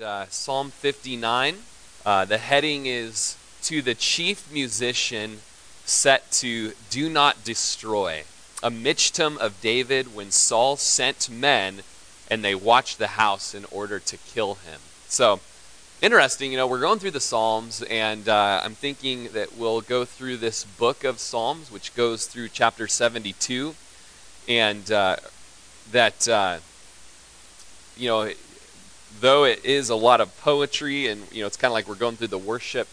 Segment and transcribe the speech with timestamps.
[0.00, 1.56] uh, Psalm 59.
[2.04, 5.38] Uh, the heading is To the Chief Musician
[5.84, 8.24] set to Do Not Destroy.
[8.62, 11.82] A michtam of David when Saul sent men
[12.30, 14.80] and they watched the house in order to kill him.
[15.08, 15.40] So,
[16.02, 20.04] interesting, you know, we're going through the Psalms, and uh, I'm thinking that we'll go
[20.04, 23.74] through this book of Psalms, which goes through chapter 72,
[24.48, 25.16] and uh,
[25.92, 26.58] that, uh,
[27.96, 28.32] you know,
[29.20, 31.94] though it is a lot of poetry, and, you know, it's kind of like we're
[31.94, 32.88] going through the worship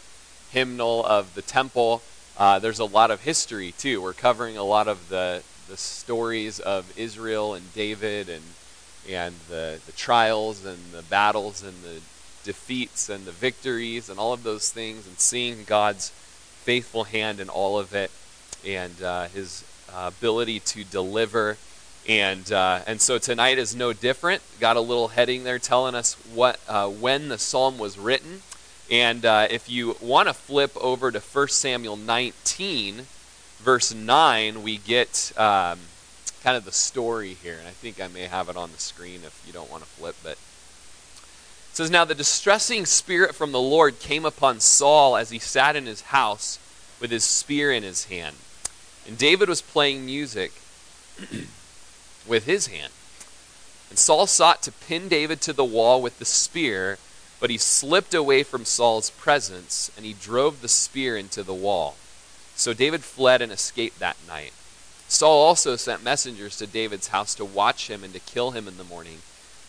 [0.51, 2.01] hymnal of the temple,
[2.37, 4.01] uh, there's a lot of history, too.
[4.01, 8.43] We're covering a lot of the, the stories of Israel and David and
[9.09, 11.99] and the, the trials and the battles and the
[12.43, 17.49] defeats and the victories and all of those things and seeing God's faithful hand in
[17.49, 18.11] all of it
[18.65, 21.57] and uh, his uh, ability to deliver.
[22.07, 24.41] And, uh, and so tonight is no different.
[24.59, 28.41] Got a little heading there telling us what, uh, when the psalm was written.
[28.91, 33.03] And uh, if you want to flip over to 1 Samuel 19,
[33.59, 35.79] verse 9, we get um,
[36.43, 37.57] kind of the story here.
[37.57, 39.89] And I think I may have it on the screen if you don't want to
[39.89, 45.29] flip, but it says, Now the distressing spirit from the Lord came upon Saul as
[45.29, 46.59] he sat in his house
[46.99, 48.35] with his spear in his hand.
[49.07, 50.51] And David was playing music
[52.27, 52.91] with his hand.
[53.89, 56.97] And Saul sought to pin David to the wall with the spear,
[57.39, 61.95] but he slipped away from Saul's presence, and he drove the spear into the wall.
[62.55, 64.53] So David fled and escaped that night.
[65.07, 68.77] Saul also sent messengers to David's house to watch him and to kill him in
[68.77, 69.19] the morning.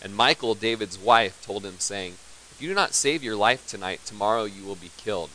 [0.01, 2.15] And Michal, David's wife, told him, saying,
[2.51, 5.31] If you do not save your life tonight, tomorrow you will be killed.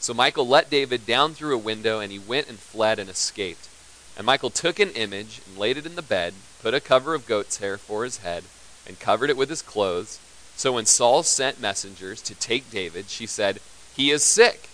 [0.00, 3.68] So Michal let David down through a window, and he went and fled and escaped.
[4.18, 7.26] And Michal took an image and laid it in the bed, put a cover of
[7.26, 8.42] goat's hair for his head,
[8.86, 10.18] and covered it with his clothes.
[10.56, 13.60] So when Saul sent messengers to take David, she said,
[13.94, 14.70] He is sick.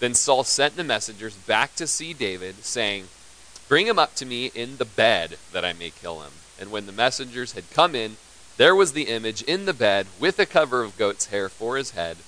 [0.00, 3.04] Then Saul sent the messengers back to see David, saying,
[3.70, 6.32] Bring him up to me in the bed, that I may kill him.
[6.60, 8.18] And when the messengers had come in,
[8.58, 11.92] there was the image in the bed with a cover of goat's hair for his
[11.92, 12.18] head.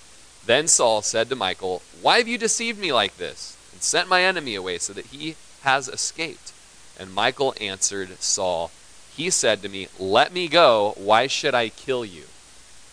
[0.46, 4.22] Then Saul said to Michal, Why have you deceived me like this, and sent my
[4.22, 6.54] enemy away so that he has escaped?
[6.98, 8.70] And Michal answered Saul,
[9.16, 10.94] He said to me, Let me go.
[10.96, 12.24] Why should I kill you?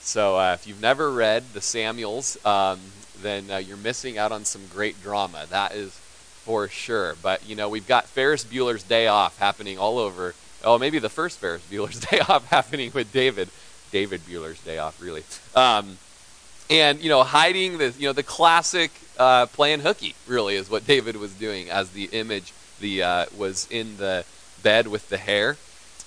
[0.02, 2.80] So uh, if you've never read the Samuels, um,
[3.22, 5.46] then uh, you're missing out on some great drama.
[5.50, 5.92] That is
[6.44, 7.16] for sure.
[7.22, 11.10] But, you know, we've got Ferris Bueller's Day Off happening all over oh, maybe the
[11.10, 13.50] first Ferris Bueller's Day Off happening with David.
[13.92, 15.24] David Bueller's Day Off, really.
[15.56, 15.98] Um,
[16.70, 20.86] and you know, hiding the you know the classic uh, playing hooky really is what
[20.86, 24.26] David was doing as the image the uh, was in the
[24.62, 25.58] bed with the hair,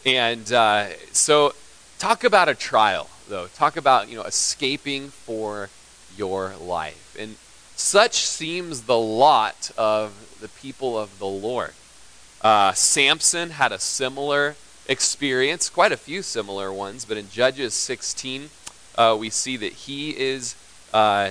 [0.04, 1.54] and uh, so
[1.98, 3.46] talk about a trial though.
[3.48, 5.68] Talk about you know escaping for
[6.16, 7.36] your life, and
[7.76, 11.72] such seems the lot of the people of the Lord.
[12.42, 14.56] Uh, Samson had a similar
[14.88, 18.50] experience, quite a few similar ones, but in Judges 16,
[18.96, 20.56] uh, we see that he is
[20.92, 21.30] uh,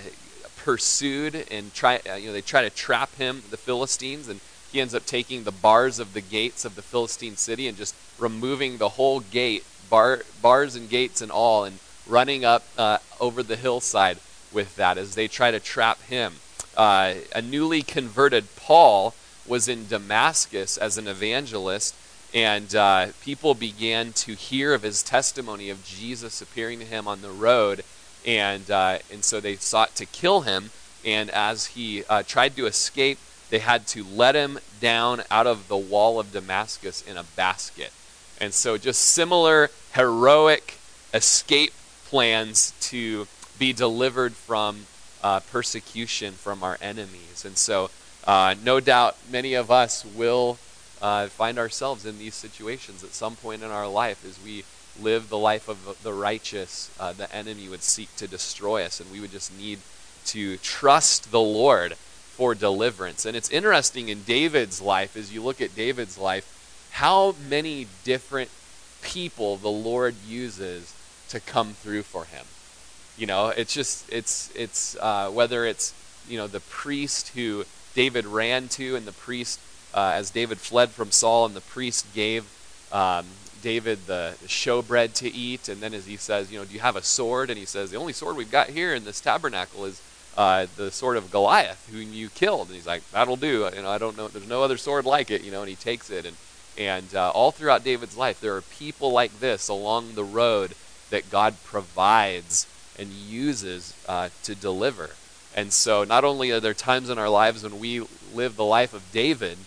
[0.56, 2.00] pursued and try.
[2.10, 4.40] Uh, you know, they try to trap him, the Philistines, and
[4.72, 7.96] he ends up taking the bars of the gates of the Philistine city and just
[8.18, 13.44] removing the whole gate, bar, bars and gates and all, and running up uh, over
[13.44, 14.18] the hillside
[14.52, 16.36] with that as they try to trap him.
[16.76, 19.14] Uh, a newly converted Paul
[19.46, 21.96] was in Damascus as an evangelist,
[22.34, 27.22] and uh, people began to hear of his testimony of Jesus appearing to him on
[27.22, 27.84] the road,
[28.26, 30.70] and uh, and so they sought to kill him.
[31.04, 33.18] And as he uh, tried to escape,
[33.52, 37.92] they had to let him down out of the wall of Damascus in a basket.
[38.40, 40.80] And so, just similar heroic
[41.14, 41.74] escape
[42.06, 43.28] plans to
[43.60, 44.88] be delivered from
[45.22, 47.44] uh, persecution from our enemies.
[47.46, 47.92] And so,
[48.26, 50.58] uh, no doubt many of us will
[51.02, 54.64] uh, find ourselves in these situations at some point in our life as we
[55.00, 56.90] live the life of the righteous.
[57.00, 59.80] Uh, the enemy would seek to destroy us, and we would just need
[60.26, 61.96] to trust the Lord
[62.42, 63.24] for deliverance.
[63.24, 68.50] And it's interesting in David's life, as you look at David's life, how many different
[69.04, 70.96] people the Lord uses
[71.30, 72.44] to come through for him.
[73.16, 75.94] You know, it's just it's it's uh, whether it's
[76.28, 79.60] you know the priest who David ran to, and the priest,
[79.94, 82.46] uh, as David fled from Saul, and the priest gave
[82.92, 83.28] um,
[83.62, 85.70] David the, the showbread to eat.
[85.70, 87.52] And then as he says, you know, do you have a sword?
[87.52, 90.02] And he says, the only sword we've got here in this tabernacle is
[90.38, 92.68] uh, the sword of Goliath, whom you killed.
[92.68, 93.70] And he's like, that'll do.
[93.76, 94.28] You know, I don't know.
[94.28, 95.44] There's no other sword like it.
[95.44, 96.26] You know, and he takes it.
[96.26, 96.38] And
[96.78, 100.74] and uh, all throughout David's life, there are people like this along the road
[101.10, 102.66] that God provides
[102.98, 105.12] and uses uh, to deliver.
[105.54, 108.94] And so, not only are there times in our lives when we live the life
[108.94, 109.58] of David,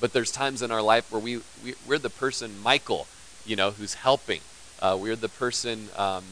[0.00, 3.06] but there's times in our life where we, we we're the person Michal,
[3.44, 4.40] you know, who's helping.
[4.80, 6.24] Uh, we're the person um,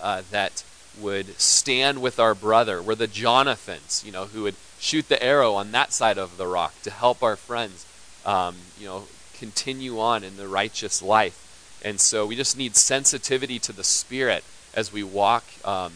[0.00, 0.62] uh, that
[1.00, 2.82] would stand with our brother.
[2.82, 6.46] We're the Jonathans, you know, who would shoot the arrow on that side of the
[6.46, 7.86] rock to help our friends,
[8.24, 9.04] um, you know,
[9.38, 11.44] continue on in the righteous life.
[11.84, 15.92] And so we just need sensitivity to the Spirit as we walk, um,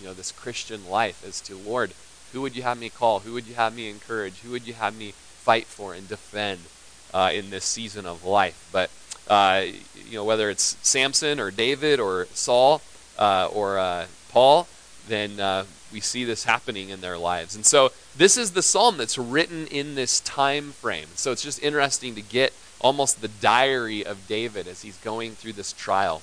[0.00, 1.92] you know, this Christian life as to, Lord,
[2.32, 3.20] who would you have me call?
[3.20, 4.40] Who would you have me encourage?
[4.40, 6.60] Who would you have me fight for and defend
[7.14, 8.68] uh, in this season of life?
[8.72, 8.90] But,
[9.28, 9.64] uh,
[10.08, 12.82] you know, whether it's Samson or David or Saul
[13.18, 14.06] uh, or uh,
[14.36, 14.68] Paul,
[15.08, 17.56] then uh, we see this happening in their lives.
[17.56, 21.06] And so this is the psalm that's written in this time frame.
[21.14, 25.54] So it's just interesting to get almost the diary of David as he's going through
[25.54, 26.20] this trial.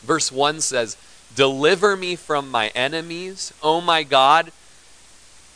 [0.00, 0.96] Verse 1 says,
[1.36, 4.50] Deliver me from my enemies, O my God.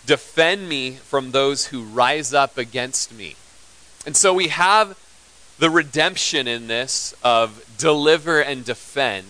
[0.07, 3.35] Defend me from those who rise up against me.
[4.07, 4.97] And so we have
[5.59, 9.27] the redemption in this of deliver and defend,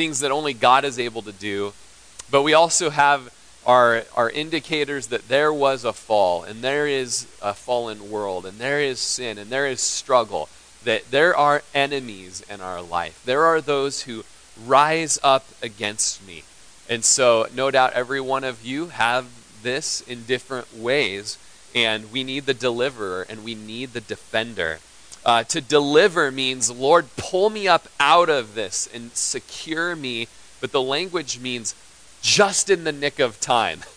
[0.00, 1.74] things that only God is able to do.
[2.30, 3.30] But we also have
[3.66, 8.58] our, our indicators that there was a fall, and there is a fallen world, and
[8.58, 10.48] there is sin, and there is struggle,
[10.84, 13.20] that there are enemies in our life.
[13.26, 14.24] There are those who
[14.64, 16.44] rise up against me.
[16.88, 19.26] And so, no doubt, every one of you have
[19.62, 21.36] this in different ways,
[21.74, 24.78] and we need the deliverer and we need the defender.
[25.24, 30.28] Uh, to deliver means, Lord, pull me up out of this and secure me.
[30.60, 31.74] But the language means
[32.22, 33.80] just in the nick of time.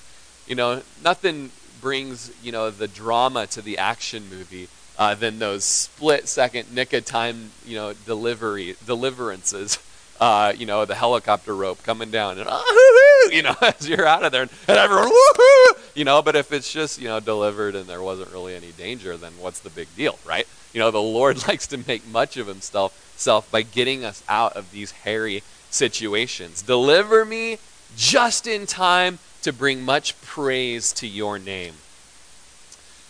[0.46, 4.68] You know, nothing brings, you know, the drama to the action movie
[4.98, 9.80] uh, than those split second nick of time, you know, delivery deliverances.
[10.22, 14.24] Uh, you know, the helicopter rope coming down and oh, you know, as you're out
[14.24, 16.22] of there and, and everyone woohoo, you know.
[16.22, 19.60] But if it's just you know delivered and there wasn't really any danger, then what's
[19.60, 20.48] the big deal, right?
[20.74, 24.54] You know, the Lord likes to make much of Himself self by getting us out
[24.54, 26.62] of these hairy situations.
[26.62, 27.60] Deliver me
[27.96, 31.76] just in time to bring much praise to your name.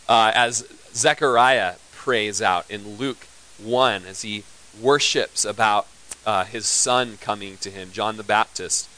[0.07, 3.27] Uh, as Zechariah prays out in Luke
[3.61, 4.43] 1, as he
[4.79, 5.87] worships about
[6.25, 8.89] uh, his son coming to him, John the Baptist,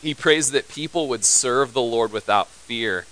[0.00, 3.06] he prays that people would serve the Lord without fear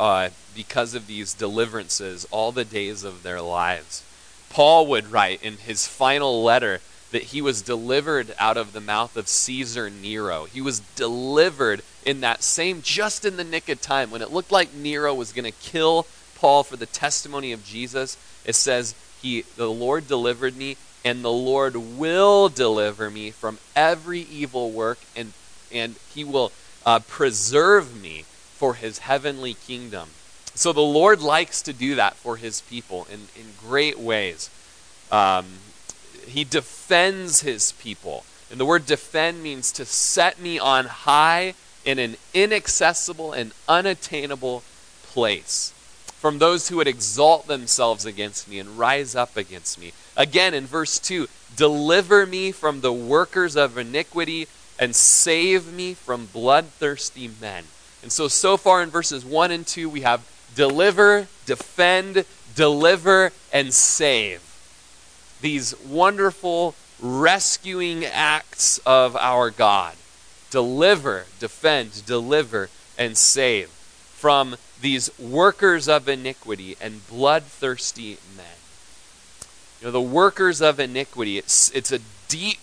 [0.00, 4.02] uh, because of these deliverances all the days of their lives.
[4.48, 6.80] Paul would write in his final letter
[7.12, 10.46] that he was delivered out of the mouth of Caesar Nero.
[10.46, 14.50] He was delivered in that same, just in the nick of time, when it looked
[14.50, 18.16] like Nero was going to kill Paul for the testimony of Jesus.
[18.46, 24.20] It says, he, the Lord delivered me, and the Lord will deliver me from every
[24.20, 25.34] evil work, and,
[25.70, 26.52] and he will
[26.86, 28.24] uh, preserve me
[28.60, 30.10] for his heavenly kingdom.
[30.54, 34.50] So the Lord likes to do that for his people in, in great ways.
[35.10, 35.46] Um,
[36.26, 38.24] he defends his people.
[38.50, 41.54] And the word defend means to set me on high
[41.86, 44.62] in an inaccessible and unattainable
[45.04, 45.72] place
[46.18, 49.94] from those who would exalt themselves against me and rise up against me.
[50.18, 54.48] Again, in verse 2, deliver me from the workers of iniquity
[54.78, 57.64] and save me from bloodthirsty men.
[58.02, 63.72] And so, so far in verses 1 and 2, we have deliver, defend, deliver, and
[63.72, 64.42] save
[65.40, 69.94] these wonderful rescuing acts of our God.
[70.50, 78.46] Deliver, defend, deliver, and save from these workers of iniquity and bloodthirsty men.
[79.80, 82.58] You know, the workers of iniquity, it's, it's a deep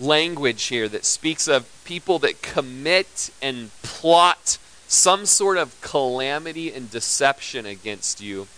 [0.00, 6.90] language here that speaks of people that commit and plot some sort of calamity and
[6.90, 8.48] deception against you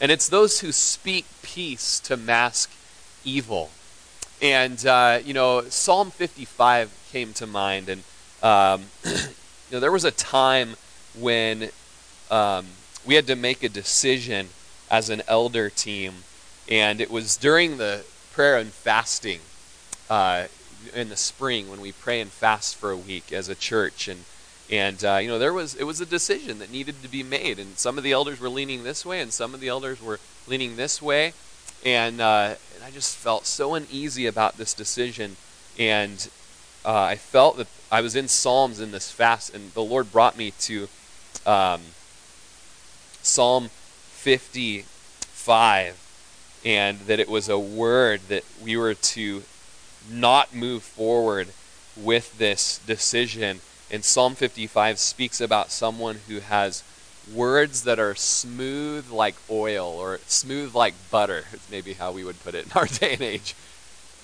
[0.00, 2.70] and it's those who speak peace to mask
[3.24, 3.70] evil.
[4.42, 7.88] And, uh, you know, Psalm 55 came to mind.
[7.88, 8.02] And,
[8.42, 9.12] um, you
[9.72, 10.76] know, there was a time
[11.18, 11.70] when
[12.30, 12.66] um,
[13.06, 14.48] we had to make a decision
[14.90, 16.24] as an elder team.
[16.68, 19.40] And it was during the prayer and fasting
[20.10, 20.44] uh,
[20.94, 24.08] in the spring when we pray and fast for a week as a church.
[24.08, 24.24] And
[24.70, 27.58] and uh, you know, there was it was a decision that needed to be made,
[27.58, 30.20] and some of the elders were leaning this way, and some of the elders were
[30.46, 31.34] leaning this way,
[31.84, 35.36] and, uh, and I just felt so uneasy about this decision,
[35.78, 36.28] and
[36.84, 40.38] uh, I felt that I was in Psalms in this fast, and the Lord brought
[40.38, 40.88] me to
[41.44, 41.82] um,
[43.22, 43.68] Psalm
[44.12, 46.00] 55,
[46.64, 49.42] and that it was a word that we were to
[50.10, 51.48] not move forward
[51.96, 53.60] with this decision.
[53.90, 56.82] And Psalm 55 speaks about someone who has
[57.32, 62.42] words that are smooth like oil or smooth like butter, is maybe how we would
[62.42, 63.54] put it in our day and age.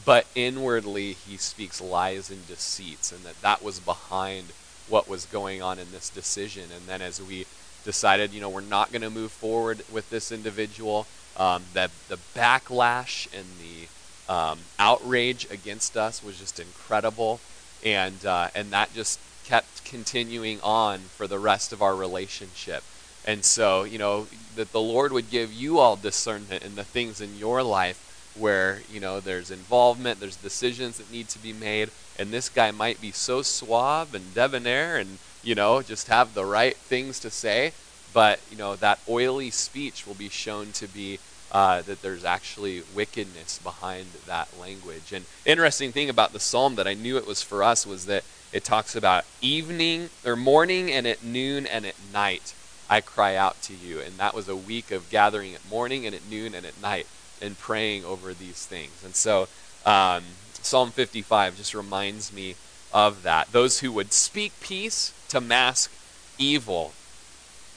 [0.04, 4.46] But inwardly, he speaks lies and deceits, and that that was behind
[4.88, 6.64] what was going on in this decision.
[6.74, 7.46] And then as we
[7.84, 11.06] decided, you know, we're not going to move forward with this individual,
[11.36, 13.88] um, that the backlash and the
[14.30, 17.40] um, outrage against us was just incredible,
[17.84, 22.82] and uh, and that just kept continuing on for the rest of our relationship.
[23.26, 27.20] And so, you know, that the Lord would give you all discernment in the things
[27.20, 27.98] in your life
[28.38, 32.70] where, you know, there's involvement, there's decisions that need to be made, and this guy
[32.70, 37.30] might be so suave and debonair and, you know, just have the right things to
[37.30, 37.72] say,
[38.14, 41.18] but, you know, that oily speech will be shown to be
[41.52, 45.12] uh, that there's actually wickedness behind that language.
[45.12, 48.24] And interesting thing about the psalm that I knew it was for us was that
[48.52, 52.54] it talks about evening or morning and at noon and at night
[52.88, 54.00] I cry out to you.
[54.00, 57.06] And that was a week of gathering at morning and at noon and at night
[57.40, 59.02] and praying over these things.
[59.04, 59.48] And so
[59.86, 62.56] um, Psalm 55 just reminds me
[62.92, 63.52] of that.
[63.52, 65.90] Those who would speak peace to mask
[66.38, 66.92] evil.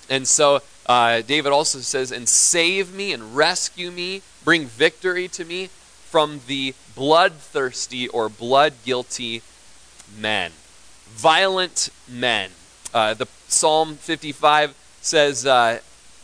[0.09, 5.45] And so uh, David also says, and save me and rescue me, bring victory to
[5.45, 9.41] me from the bloodthirsty or blood guilty
[10.17, 10.51] men,
[11.07, 12.51] violent men.
[12.93, 15.79] Uh, the Psalm 55 says, uh,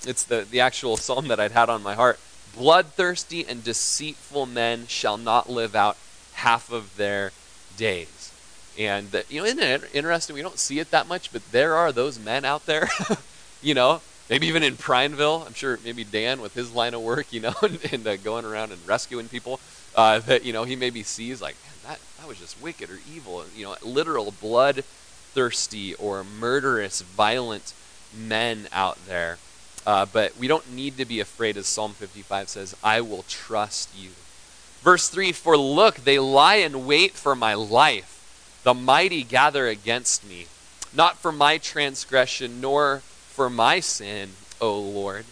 [0.06, 2.20] it's the, the actual psalm that I'd had on my heart
[2.56, 5.98] bloodthirsty and deceitful men shall not live out
[6.34, 7.32] half of their
[7.78, 8.34] days.
[8.78, 10.36] And, uh, you know, isn't it interesting?
[10.36, 12.90] We don't see it that much, but there are those men out there,
[13.62, 15.44] you know, maybe even in Prineville.
[15.46, 17.54] I'm sure maybe Dan with his line of work, you know,
[17.92, 19.60] and, uh, going around and rescuing people,
[19.96, 23.00] uh, that, you know, he maybe sees like, man, that, that was just wicked or
[23.14, 27.74] evil, you know, literal bloodthirsty or murderous, violent
[28.16, 29.38] men out there.
[29.86, 33.90] Uh, but we don't need to be afraid, as Psalm 55 says, I will trust
[33.98, 34.12] you.
[34.82, 38.16] Verse 3 For look, they lie in wait for my life.
[38.64, 40.48] The mighty gather against me,
[40.94, 43.02] not for my transgression, nor
[43.40, 45.24] for my sin, O Lord.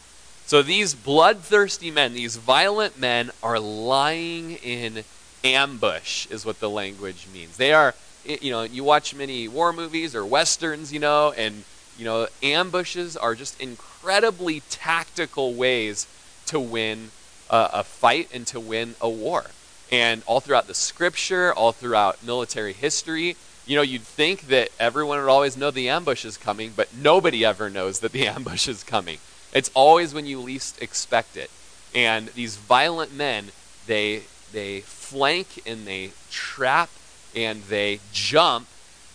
[0.46, 5.04] So these bloodthirsty men, these violent men, are lying in
[5.44, 7.58] ambush, is what the language means.
[7.58, 11.66] They are, you know, you watch many war movies or westerns, you know, and
[11.98, 16.08] you know, ambushes are just incredibly tactical ways
[16.46, 17.12] to win
[17.50, 19.48] a, a fight and to win a war.
[19.92, 23.36] And all throughout the scripture, all throughout military history,
[23.68, 27.44] you know, you'd think that everyone would always know the ambush is coming, but nobody
[27.44, 29.20] ever knows that the ambush is coming.
[29.54, 31.52] It's always when you least expect it.
[31.94, 33.48] And these violent men,
[33.86, 36.90] they they flank and they trap
[37.36, 38.68] and they jump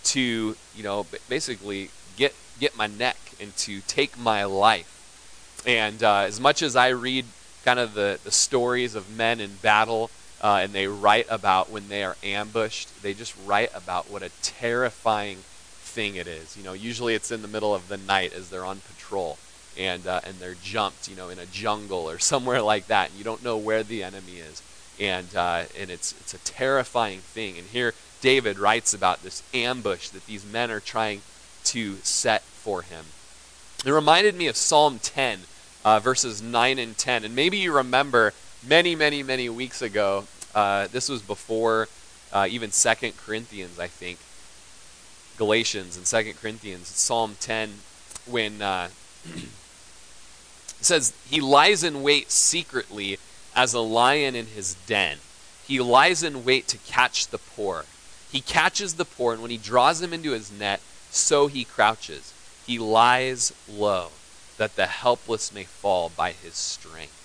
[0.04, 4.88] to, you know, basically get get my neck and to take my life.
[5.66, 7.24] And uh, as much as I read
[7.64, 10.10] kind of the, the stories of men in battle,
[10.42, 14.30] uh, and they write about when they are ambushed, they just write about what a
[14.42, 16.56] terrifying thing it is.
[16.56, 19.38] You know, usually it's in the middle of the night as they're on patrol.
[19.78, 23.10] And, uh, and they're jumped, you know, in a jungle or somewhere like that.
[23.10, 24.62] And you don't know where the enemy is,
[25.00, 27.56] and uh, and it's it's a terrifying thing.
[27.56, 31.22] And here David writes about this ambush that these men are trying
[31.64, 33.06] to set for him.
[33.84, 35.40] It reminded me of Psalm 10,
[35.84, 37.24] uh, verses 9 and 10.
[37.24, 38.32] And maybe you remember
[38.66, 41.88] many, many, many weeks ago, uh, this was before
[42.32, 44.18] uh, even Second Corinthians, I think.
[45.36, 47.74] Galatians and Second Corinthians, Psalm 10,
[48.26, 48.88] when uh,
[49.34, 49.48] it
[50.80, 53.18] says, He lies in wait secretly
[53.54, 55.18] as a lion in his den.
[55.66, 57.84] He lies in wait to catch the poor.
[58.30, 60.80] He catches the poor, and when he draws them into his net,
[61.10, 62.32] so he crouches.
[62.66, 64.10] He lies low,
[64.56, 67.18] that the helpless may fall by his strength.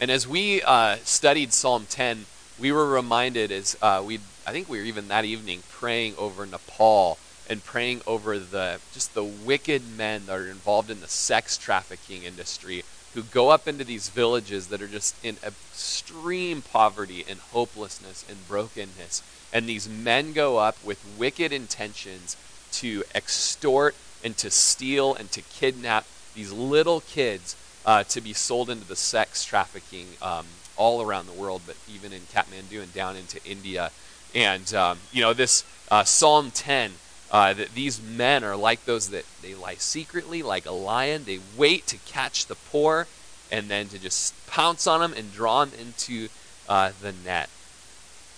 [0.00, 2.26] And as we uh, studied Psalm 10,
[2.58, 6.46] we were reminded as uh, we, I think we were even that evening praying over
[6.46, 7.18] Nepal
[7.48, 12.22] and praying over the just the wicked men that are involved in the sex trafficking
[12.22, 12.84] industry
[13.14, 18.48] who go up into these villages that are just in extreme poverty and hopelessness and
[18.48, 19.22] brokenness.
[19.52, 22.36] And these men go up with wicked intentions
[22.72, 23.94] to extort
[24.24, 27.54] and to steal and to kidnap these little kids
[27.86, 30.46] uh, to be sold into the sex trafficking um,
[30.76, 33.90] all around the world, but even in Kathmandu and down into India.
[34.34, 36.92] And, um, you know, this uh, Psalm 10,
[37.30, 41.24] uh, that these men are like those that they lie secretly, like a lion.
[41.24, 43.06] They wait to catch the poor
[43.50, 46.28] and then to just pounce on them and draw them into
[46.68, 47.48] uh, the net.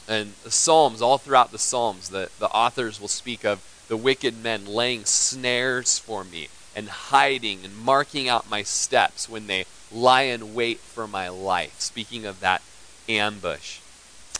[0.09, 4.43] And the Psalms, all throughout the Psalms, the, the authors will speak of the wicked
[4.43, 10.23] men laying snares for me and hiding and marking out my steps when they lie
[10.23, 11.81] in wait for my life.
[11.81, 12.63] Speaking of that
[13.09, 13.81] ambush.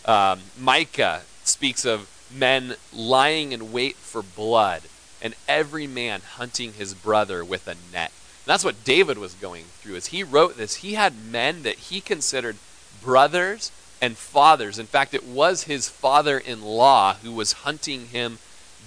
[0.05, 4.83] Um, Micah speaks of men lying in wait for blood
[5.23, 8.13] and every man hunting his brother with a net.
[8.45, 9.97] And that's what David was going through.
[9.97, 12.57] As he wrote this, he had men that he considered
[13.03, 14.79] brothers and fathers.
[14.79, 18.39] In fact, it was his father in law who was hunting him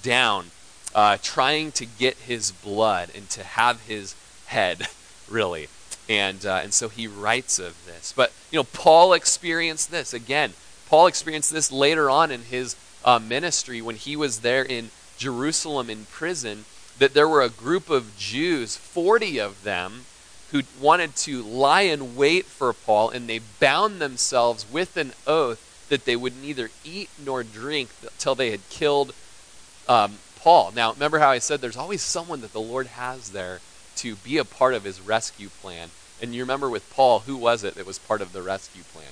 [0.03, 0.51] down,
[0.93, 4.15] uh, trying to get his blood and to have his
[4.47, 4.87] head,
[5.29, 5.67] really.
[6.07, 8.13] And, uh, and so he writes of this.
[8.15, 10.13] But, you know, Paul experienced this.
[10.13, 10.53] Again,
[10.87, 15.89] Paul experienced this later on in his uh, ministry when he was there in Jerusalem
[15.89, 16.65] in prison.
[16.97, 20.05] That there were a group of Jews, 40 of them,
[20.51, 25.87] who wanted to lie in wait for Paul, and they bound themselves with an oath
[25.89, 29.13] that they would neither eat nor drink until they had killed
[29.87, 30.71] um, Paul.
[30.75, 33.59] Now, remember how I said there's always someone that the Lord has there
[33.97, 35.89] to be a part of his rescue plan.
[36.21, 39.11] And you remember with Paul, who was it that was part of the rescue plan?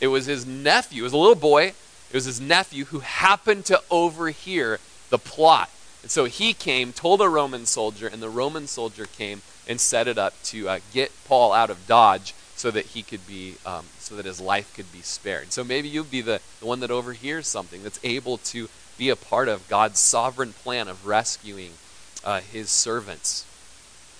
[0.00, 1.02] It was his nephew.
[1.02, 1.68] It was a little boy.
[1.68, 4.78] It was his nephew who happened to overhear
[5.10, 5.70] the plot.
[6.02, 10.08] And so he came, told a Roman soldier, and the Roman soldier came and set
[10.08, 13.84] it up to uh, get Paul out of Dodge so that he could be, um,
[14.00, 15.52] so that his life could be spared.
[15.52, 19.16] So maybe you'd be the, the one that overhears something that's able to be a
[19.16, 21.70] part of God's sovereign plan of rescuing
[22.24, 23.46] uh, his servants.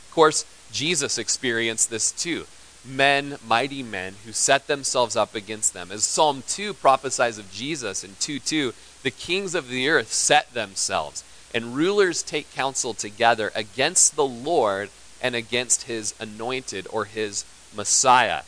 [0.07, 2.47] Of course, Jesus experienced this too.
[2.85, 5.91] Men, mighty men, who set themselves up against them.
[5.91, 10.55] As Psalm 2 prophesies of Jesus in 2 2, the kings of the earth set
[10.55, 14.91] themselves, and rulers take counsel together against the Lord
[15.21, 18.43] and against his anointed or his Messiah.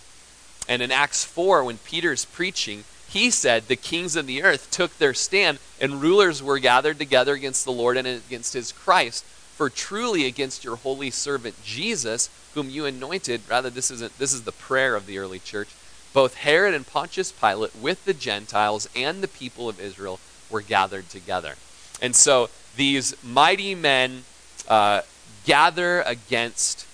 [0.69, 4.97] And in Acts 4, when Peter's preaching, he said the kings of the earth took
[4.99, 9.25] their stand and rulers were gathered together against the Lord and against his Christ.
[9.57, 14.45] For truly against your holy servant Jesus, whom you anointed, rather this isn't this is
[14.45, 15.69] the prayer of the early church,
[16.13, 21.09] both Herod and Pontius Pilate with the Gentiles and the people of Israel were gathered
[21.09, 21.57] together.
[22.01, 24.25] And so these mighty men
[24.69, 25.03] uh,
[25.45, 26.87] gather against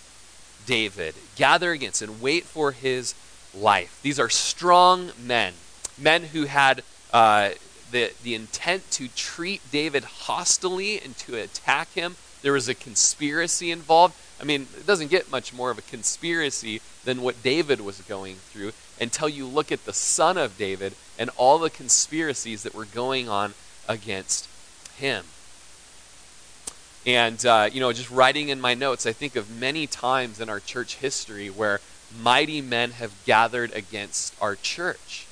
[0.66, 3.14] David, gather against and wait for his
[3.54, 4.00] life.
[4.02, 5.54] These are strong men,
[5.98, 7.50] men who had uh,
[7.90, 12.16] the, the intent to treat David hostilely and to attack him.
[12.42, 14.14] There was a conspiracy involved.
[14.40, 18.36] I mean, it doesn't get much more of a conspiracy than what David was going
[18.36, 22.84] through until you look at the son of David and all the conspiracies that were
[22.84, 23.54] going on
[23.88, 24.48] against
[24.96, 25.24] him.
[27.06, 30.48] And, uh, you know, just writing in my notes, I think of many times in
[30.48, 31.80] our church history where
[32.20, 35.26] mighty men have gathered against our church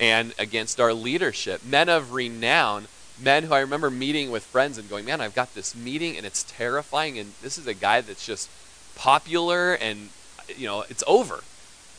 [0.00, 1.64] and against our leadership.
[1.64, 2.88] Men of renown,
[3.20, 6.26] men who I remember meeting with friends and going, man, I've got this meeting and
[6.26, 7.20] it's terrifying.
[7.20, 8.50] And this is a guy that's just
[8.96, 10.08] popular and,
[10.56, 11.44] you know, it's over.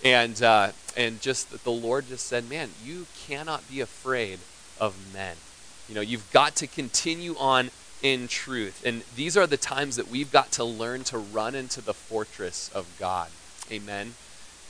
[0.04, 4.40] And, uh, and just the Lord just said, man, you cannot be afraid
[4.82, 5.38] of men.
[5.88, 7.72] You know, you've got to continue on
[8.04, 8.84] in truth.
[8.86, 12.70] And these are the times that we've got to learn to run into the fortress
[12.76, 13.30] of God.
[13.72, 14.14] Amen.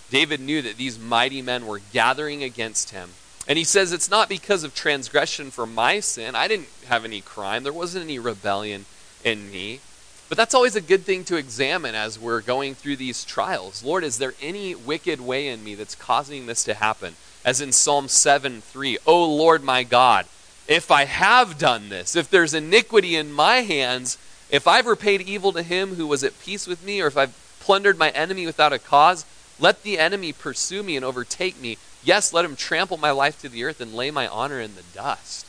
[0.10, 3.10] David knew that these mighty men were gathering against him.
[3.48, 6.36] And he says, It's not because of transgression for my sin.
[6.36, 8.86] I didn't have any crime, there wasn't any rebellion
[9.24, 9.82] in me.
[10.30, 13.84] But that's always a good thing to examine as we're going through these trials.
[13.84, 17.16] Lord, is there any wicked way in me that's causing this to happen?
[17.46, 20.26] As in Psalm 7 3, O Lord my God,
[20.68, 24.18] if I have done this, if there's iniquity in my hands,
[24.50, 27.34] if I've repaid evil to him who was at peace with me, or if I've
[27.60, 29.26] plundered my enemy without a cause,
[29.60, 31.78] let the enemy pursue me and overtake me.
[32.04, 34.84] Yes, let him trample my life to the earth and lay my honor in the
[34.94, 35.46] dust.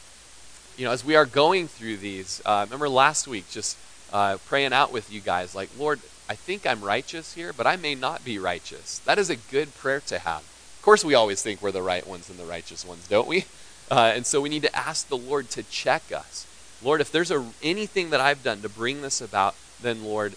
[0.77, 3.77] You know, as we are going through these, uh, remember last week just
[4.13, 7.77] uh, praying out with you guys, like, Lord, I think I'm righteous here, but I
[7.77, 9.01] may not be righteous.
[9.01, 10.41] That is a good prayer to have.
[10.41, 13.45] Of course, we always think we're the right ones and the righteous ones, don't we?
[13.91, 16.47] Uh, and so we need to ask the Lord to check us.
[16.83, 20.35] Lord, if there's a, anything that I've done to bring this about, then Lord,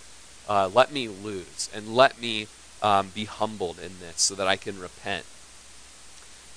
[0.47, 2.47] uh, let me lose and let me
[2.81, 5.25] um, be humbled in this so that I can repent.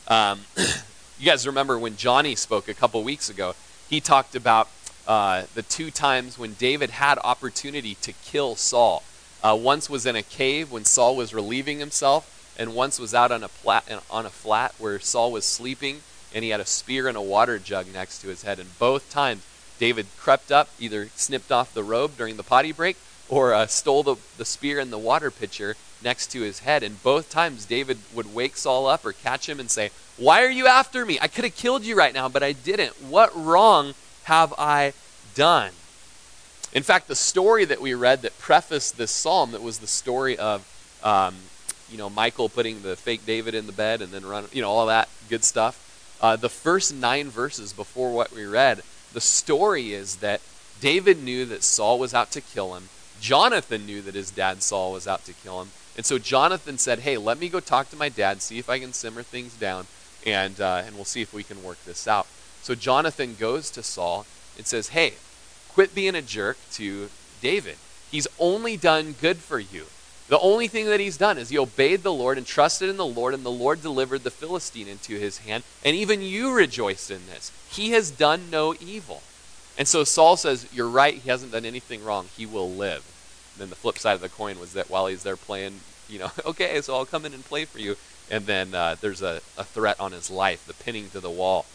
[0.09, 3.55] Um, you guys remember when Johnny spoke a couple weeks ago?
[3.89, 4.69] He talked about
[5.07, 9.03] uh, the two times when David had opportunity to kill Saul.
[9.43, 13.33] Uh, once was in a cave when Saul was relieving himself, and once was out
[13.33, 16.03] on a, plat, on a flat where Saul was sleeping
[16.35, 18.59] and he had a spear and a water jug next to his head.
[18.59, 19.45] And both times,
[19.79, 22.97] David crept up, either snipped off the robe during the potty break,
[23.29, 26.83] or uh, stole the, the spear and the water pitcher next to his head.
[26.83, 30.51] And both times, David would wake Saul up or catch him and say, Why are
[30.51, 31.19] you after me?
[31.21, 33.01] I could have killed you right now, but I didn't.
[33.03, 34.93] What wrong have I
[35.35, 35.73] done?
[36.73, 40.39] In fact, the story that we read that prefaced this psalm, that was the story
[40.39, 40.65] of,
[41.03, 41.35] um,
[41.91, 44.71] you know, Michal putting the fake David in the bed and then run, you know,
[44.71, 45.90] all that good stuff.
[46.21, 50.41] Uh, the first nine verses before what we read, the story is that
[50.81, 52.89] David knew that Saul was out to kill him.
[53.21, 55.71] Jonathan knew that his dad Saul was out to kill him.
[55.97, 58.79] And so Jonathan said, Hey, let me go talk to my dad, see if I
[58.79, 59.87] can simmer things down,
[60.27, 62.27] and, uh, and we'll see if we can work this out.
[62.63, 65.15] So Jonathan goes to Saul and says, Hey,
[65.69, 67.77] quit being a jerk to David.
[68.11, 69.87] He's only done good for you.
[70.31, 73.05] The only thing that he's done is he obeyed the Lord and trusted in the
[73.05, 75.65] Lord, and the Lord delivered the Philistine into his hand.
[75.85, 77.51] And even you rejoiced in this.
[77.69, 79.23] He has done no evil.
[79.77, 82.29] And so Saul says, You're right, he hasn't done anything wrong.
[82.37, 83.05] He will live.
[83.55, 86.21] And then the flip side of the coin was that while he's there playing, you
[86.21, 87.97] know, okay, so I'll come in and play for you.
[88.31, 91.67] And then uh, there's a, a threat on his life, the pinning to the wall.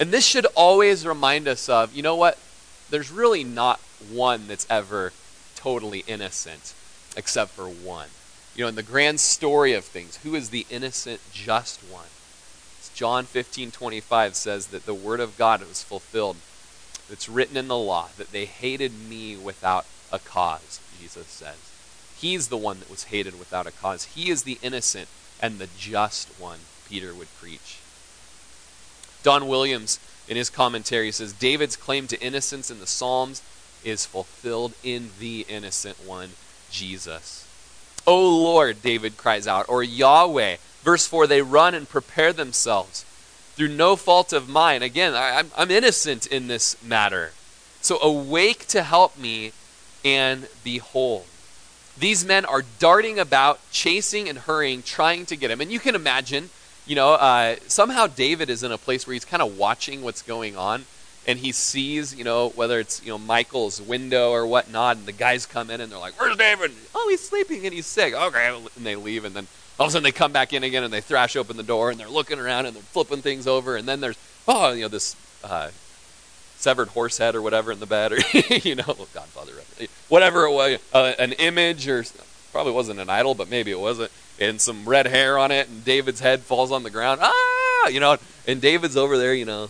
[0.00, 2.38] And this should always remind us of, you know what?
[2.88, 3.78] There's really not
[4.10, 5.12] one that's ever
[5.54, 6.72] totally innocent
[7.16, 8.08] except for one.
[8.54, 12.08] You know, in the grand story of things, who is the innocent, just one?
[12.78, 16.36] It's John 15 25 says that the word of God was fulfilled.
[17.10, 21.72] It's written in the law that they hated me without a cause, Jesus says.
[22.18, 24.04] He's the one that was hated without a cause.
[24.04, 25.08] He is the innocent
[25.40, 27.78] and the just one, Peter would preach.
[29.22, 29.98] Don Williams,
[30.28, 33.42] in his commentary, says David's claim to innocence in the Psalms
[33.84, 36.30] is fulfilled in the innocent one,
[36.70, 37.46] Jesus.
[38.06, 40.56] O Lord, David cries out, or Yahweh.
[40.82, 43.04] Verse 4 they run and prepare themselves
[43.56, 44.82] through no fault of mine.
[44.82, 47.32] Again, I, am I'm innocent in this matter.
[47.80, 49.52] So awake to help me
[50.04, 51.24] and behold.
[51.98, 55.60] These men are darting about, chasing and hurrying, trying to get him.
[55.60, 56.50] And you can imagine,
[56.86, 60.20] you know, uh, somehow David is in a place where he's kind of watching what's
[60.20, 60.84] going on
[61.26, 65.12] and he sees, you know, whether it's, you know, Michal's window or whatnot, and the
[65.12, 66.72] guys come in and they're like, Where's David?
[66.94, 68.14] Oh, he's sleeping and he's sick.
[68.14, 68.60] Okay.
[68.76, 69.46] And they leave, and then
[69.78, 71.90] all of a sudden they come back in again and they thrash open the door
[71.90, 74.88] and they're looking around and they're flipping things over, and then there's, oh, you know,
[74.88, 75.70] this uh,
[76.56, 78.18] severed horse head or whatever in the bed, or,
[78.62, 79.52] you know, Godfather,
[80.08, 82.04] whatever it was, uh, an image, or
[82.52, 84.10] probably wasn't an idol, but maybe it wasn't,
[84.40, 87.20] and some red hair on it, and David's head falls on the ground.
[87.22, 87.88] Ah!
[87.88, 89.68] You know, and David's over there, you know,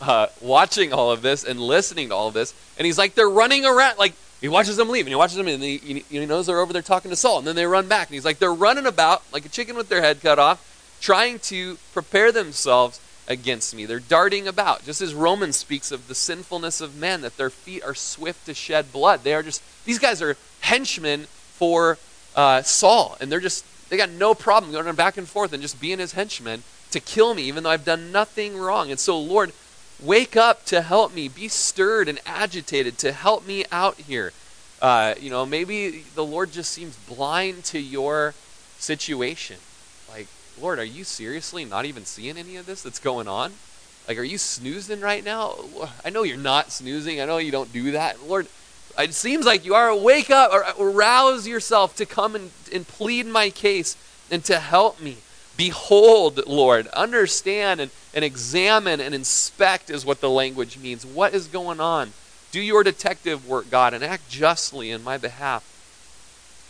[0.00, 3.28] uh, watching all of this and listening to all of this, and he's like, they're
[3.28, 3.98] running around.
[3.98, 6.72] Like he watches them leave, and he watches them, and he, he knows they're over
[6.72, 9.22] there talking to Saul, and then they run back, and he's like, they're running about
[9.32, 13.86] like a chicken with their head cut off, trying to prepare themselves against me.
[13.86, 17.82] They're darting about, just as Romans speaks of the sinfulness of men, that their feet
[17.82, 19.24] are swift to shed blood.
[19.24, 21.98] They are just these guys are henchmen for
[22.34, 25.80] uh, Saul, and they're just they got no problem going back and forth and just
[25.80, 28.90] being his henchmen to kill me, even though I've done nothing wrong.
[28.90, 29.52] And so, Lord,
[30.02, 31.28] Wake up to help me.
[31.28, 34.32] Be stirred and agitated to help me out here.
[34.82, 38.34] Uh, you know, maybe the Lord just seems blind to your
[38.78, 39.56] situation.
[40.10, 40.26] Like,
[40.60, 43.52] Lord, are you seriously not even seeing any of this that's going on?
[44.06, 45.56] Like, are you snoozing right now?
[46.04, 47.20] I know you're not snoozing.
[47.20, 48.28] I know you don't do that.
[48.28, 48.46] Lord,
[48.98, 49.94] it seems like you are.
[49.96, 53.96] Wake up or rouse yourself to come and, and plead my case
[54.30, 55.16] and to help me.
[55.56, 61.06] Behold, Lord, understand and, and examine and inspect is what the language means.
[61.06, 62.12] What is going on?
[62.52, 65.64] Do your detective work, God, and act justly in my behalf.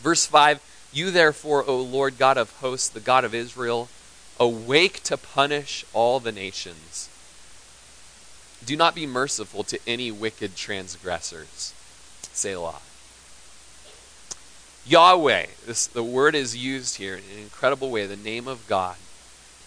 [0.01, 0.61] Verse 5
[0.93, 3.89] You therefore, O Lord God of hosts, the God of Israel,
[4.39, 7.09] awake to punish all the nations.
[8.65, 11.73] Do not be merciful to any wicked transgressors.
[12.33, 12.81] Selah.
[14.89, 18.97] Yahweh, this, the word is used here in an incredible way, the name of God.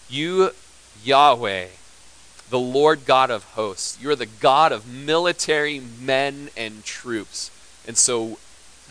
[0.08, 0.52] You,
[1.04, 1.66] Yahweh,
[2.48, 7.50] the Lord God of hosts, you are the God of military men and troops.
[7.86, 8.38] And so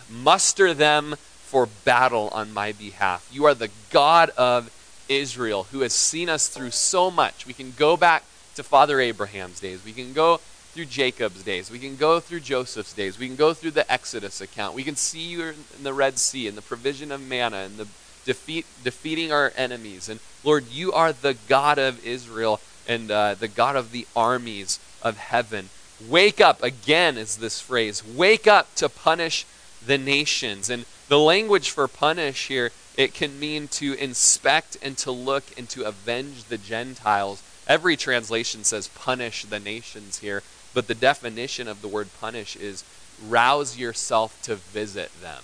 [0.08, 3.28] muster them for battle on my behalf.
[3.32, 4.70] You are the God of
[5.08, 7.44] Israel who has seen us through so much.
[7.44, 8.22] We can go back
[8.54, 9.84] to Father Abraham's days.
[9.84, 10.40] We can go
[10.72, 11.70] through Jacob's days.
[11.70, 13.18] We can go through Joseph's days.
[13.18, 14.74] We can go through the Exodus account.
[14.74, 17.88] We can see you in the Red Sea and the provision of manna and the
[18.24, 20.08] defeat, defeating our enemies.
[20.08, 24.78] And Lord, you are the God of Israel and uh, the God of the armies
[25.02, 25.70] of heaven.
[26.08, 28.02] Wake up, again, is this phrase.
[28.06, 29.44] Wake up to punish
[29.84, 30.70] the nations.
[30.70, 35.68] And the language for punish here, it can mean to inspect and to look and
[35.70, 37.42] to avenge the Gentiles.
[37.66, 40.42] Every translation says punish the nations here.
[40.74, 42.84] But the definition of the word punish is
[43.26, 45.42] rouse yourself to visit them.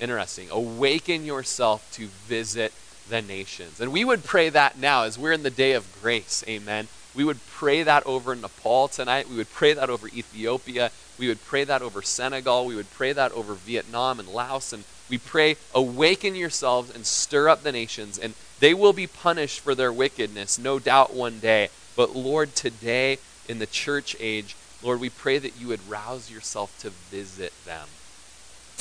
[0.00, 0.50] interesting.
[0.50, 2.72] Awaken yourself to visit
[3.08, 3.80] the nations.
[3.80, 6.44] And we would pray that now as we're in the day of grace.
[6.48, 6.88] Amen.
[7.14, 9.28] We would pray that over Nepal tonight.
[9.28, 10.90] We would pray that over Ethiopia.
[11.18, 12.66] We would pray that over Senegal.
[12.66, 14.72] We would pray that over Vietnam and Laos.
[14.72, 18.18] And we pray, awaken yourselves and stir up the nations.
[18.18, 21.68] And they will be punished for their wickedness, no doubt one day.
[21.94, 26.78] But Lord, today in the church age, Lord, we pray that you would rouse yourself
[26.80, 27.88] to visit them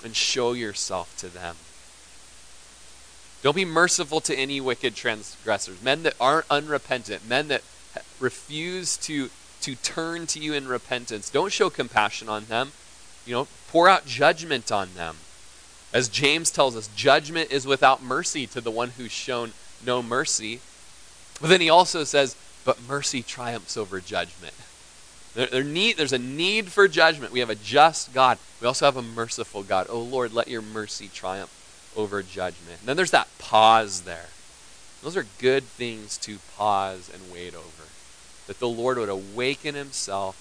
[0.04, 1.56] and show yourself to them.
[3.42, 7.62] Don't be merciful to any wicked transgressors, men that aren't unrepentant, men that
[8.20, 9.30] refuse to,
[9.62, 11.30] to turn to you in repentance.
[11.30, 12.72] Don't show compassion on them.
[13.26, 15.18] You know, pour out judgment on them.
[15.94, 19.54] As James tells us, judgment is without mercy to the one who's shown
[19.86, 20.60] no mercy.
[21.40, 24.54] But then he also says, but mercy triumphs over judgment.
[25.34, 27.32] There, there need, there's a need for judgment.
[27.32, 28.38] We have a just God.
[28.62, 29.88] We also have a merciful God.
[29.90, 31.52] Oh Lord, let your mercy triumph
[31.96, 32.80] over judgment.
[32.80, 34.28] And then there's that pause there.
[35.02, 37.84] Those are good things to pause and wait over.
[38.48, 40.40] That the Lord would awaken himself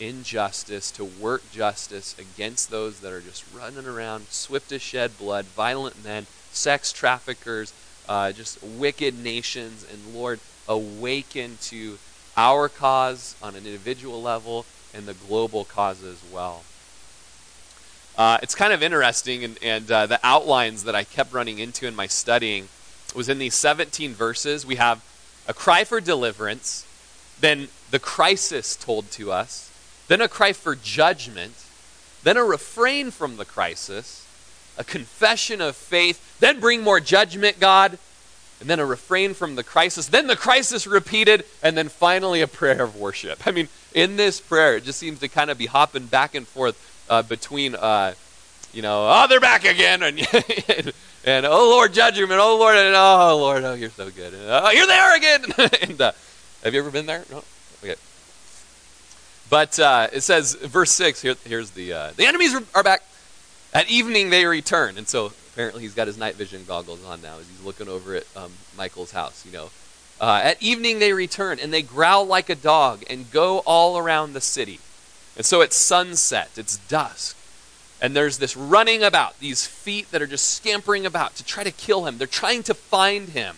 [0.00, 5.18] in justice to work justice against those that are just running around, swift to shed
[5.18, 7.72] blood, violent men, sex traffickers,
[8.08, 9.84] uh, just wicked nations.
[9.90, 11.98] And Lord, awaken to
[12.36, 16.62] our cause on an individual level and the global cause as well.
[18.16, 21.86] Uh, it's kind of interesting, and, and uh, the outlines that I kept running into
[21.86, 22.68] in my studying
[23.14, 24.66] was in these 17 verses.
[24.66, 25.04] We have
[25.46, 26.84] a cry for deliverance,
[27.40, 29.72] then the crisis told to us,
[30.08, 31.54] then a cry for judgment,
[32.24, 34.26] then a refrain from the crisis,
[34.76, 37.98] a confession of faith, then bring more judgment, God,
[38.60, 42.48] and then a refrain from the crisis, then the crisis repeated, and then finally a
[42.48, 43.46] prayer of worship.
[43.46, 46.46] I mean, in this prayer, it just seems to kind of be hopping back and
[46.46, 46.76] forth
[47.08, 48.14] uh, between, uh,
[48.72, 50.92] you know, oh, they're back again, and, and,
[51.24, 54.34] and, oh, Lord, judgment, oh, Lord, and oh, Lord, oh, you're so good.
[54.34, 55.44] And, oh, here they are again.
[55.90, 56.12] and, uh,
[56.64, 57.24] have you ever been there?
[57.30, 57.44] No?
[57.82, 57.94] Okay.
[59.48, 63.02] But uh, it says, verse 6, here, here's the, uh, the enemies are back.
[63.72, 64.98] At evening they return.
[64.98, 68.14] And so apparently he's got his night vision goggles on now as he's looking over
[68.14, 69.70] at um, Michal's house, you know.
[70.20, 74.34] Uh, at evening they return, and they growl like a dog and go all around
[74.34, 74.78] the city.
[75.36, 77.36] And so it's sunset, it's dusk.
[78.00, 81.72] And there's this running about, these feet that are just scampering about to try to
[81.72, 82.18] kill him.
[82.18, 83.56] They're trying to find him.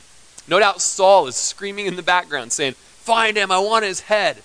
[0.48, 4.38] No doubt Saul is screaming in the background saying, Find him, I want his head.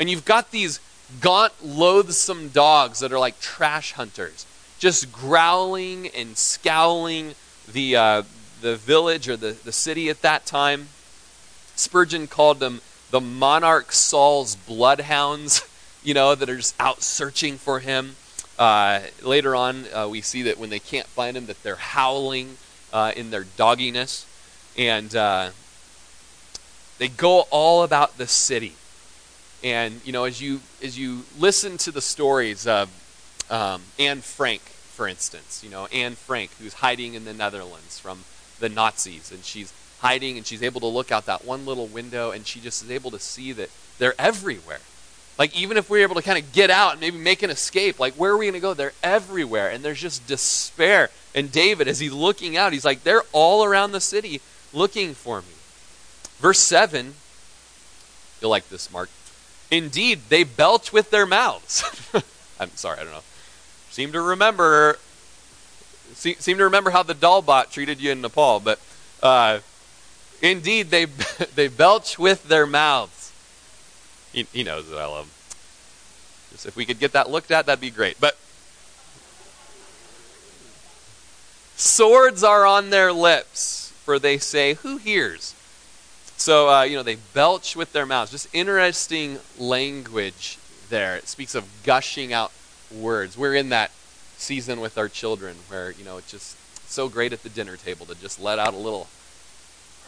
[0.00, 0.80] And you've got these
[1.20, 4.46] gaunt, loathsome dogs that are like trash hunters
[4.78, 7.34] just growling and scowling
[7.70, 8.22] the, uh,
[8.60, 10.88] the village or the, the city at that time.
[11.76, 15.68] Spurgeon called them the monarch Saul's bloodhounds,
[16.02, 18.16] you know, that are just out searching for him.
[18.58, 22.56] Uh, later on, uh, we see that when they can't find him, that they're howling
[22.92, 24.26] uh, in their dogginess,
[24.76, 25.50] and uh,
[26.98, 28.74] they go all about the city.
[29.62, 32.90] And you know, as you as you listen to the stories of
[33.50, 38.24] um, Anne Frank, for instance, you know, Anne Frank, who's hiding in the Netherlands from
[38.60, 42.30] the Nazis, and she's hiding and she's able to look out that one little window
[42.30, 44.80] and she just is able to see that they're everywhere.
[45.38, 47.50] Like, even if we are able to kind of get out and maybe make an
[47.50, 48.74] escape, like, where are we going to go?
[48.74, 49.70] They're everywhere.
[49.70, 51.10] And there's just despair.
[51.32, 54.40] And David, as he's looking out, he's like, they're all around the city
[54.72, 55.46] looking for me.
[56.40, 57.14] Verse 7,
[58.40, 59.10] you'll like this, Mark.
[59.70, 61.84] Indeed, they belch with their mouths.
[62.60, 63.22] I'm sorry, I don't know
[63.98, 64.96] seem to remember
[66.14, 68.78] seem to remember how the dal bhat treated you in Nepal, but
[69.24, 69.58] uh,
[70.40, 71.04] indeed they
[71.56, 73.32] they belch with their mouths.
[74.32, 75.26] He, he knows that I love.
[76.52, 78.20] Just if we could get that looked at, that'd be great.
[78.20, 78.38] But
[81.74, 85.56] swords are on their lips, for they say, "Who hears?"
[86.36, 88.30] So uh, you know they belch with their mouths.
[88.30, 90.56] Just interesting language
[90.88, 91.16] there.
[91.16, 92.52] It speaks of gushing out
[92.90, 93.36] words.
[93.36, 93.90] We're in that
[94.36, 96.56] season with our children where, you know, it's just
[96.88, 99.08] so great at the dinner table to just let out a little,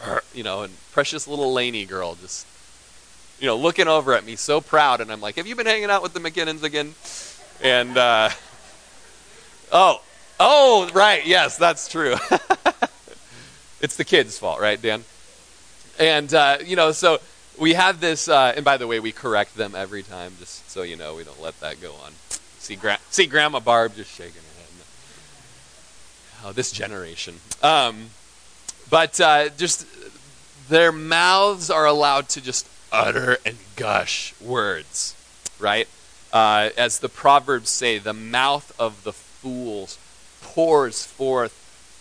[0.33, 2.47] you know, and precious little Laney girl just,
[3.39, 5.01] you know, looking over at me so proud.
[5.01, 6.93] And I'm like, have you been hanging out with the McKinnons again?
[7.61, 8.29] And, uh,
[9.71, 10.01] oh,
[10.39, 11.25] oh, right.
[11.25, 12.15] Yes, that's true.
[13.81, 15.03] it's the kids' fault, right, Dan?
[15.99, 17.19] And, uh, you know, so
[17.59, 20.81] we have this, uh, and by the way, we correct them every time, just so
[20.81, 22.13] you know, we don't let that go on.
[22.61, 24.69] See, gra- see Grandma Barb just shaking her head.
[26.45, 27.37] Oh, this generation.
[27.63, 28.11] Um,
[28.87, 29.87] but uh, just
[30.69, 35.15] their mouths are allowed to just utter and gush words,
[35.57, 35.87] right?
[36.31, 39.97] Uh, as the Proverbs say, the mouth of the fools
[40.43, 41.53] pours forth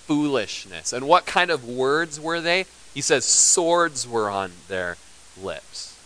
[0.07, 0.93] foolishness.
[0.93, 2.67] And what kind of words were they?
[2.93, 4.99] He says, swords were on their
[5.41, 5.99] lips.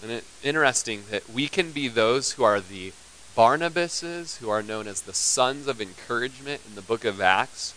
[0.00, 2.92] And it's interesting that we can be those who are the
[3.36, 7.74] Barnabases, who are known as the sons of encouragement in the book of Acts,